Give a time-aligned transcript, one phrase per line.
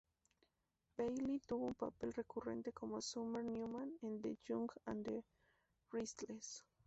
[0.97, 5.23] Bailey tuvo un papel recurrente como Summer Newman en "The Young and the
[5.91, 6.65] Restless".